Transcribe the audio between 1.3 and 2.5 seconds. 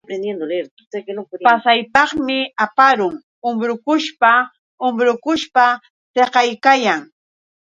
Pasaypaqmi